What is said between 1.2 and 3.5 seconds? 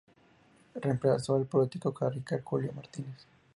al político radical Julio Martínez.